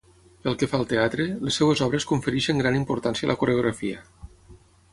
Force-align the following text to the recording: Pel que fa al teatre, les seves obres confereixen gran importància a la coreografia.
Pel 0.45 0.55
que 0.61 0.67
fa 0.71 0.79
al 0.83 0.87
teatre, 0.93 1.27
les 1.49 1.59
seves 1.61 1.83
obres 1.87 2.07
confereixen 2.13 2.63
gran 2.63 2.79
importància 2.81 3.29
a 3.29 3.33
la 3.33 3.39
coreografia. 3.43 4.05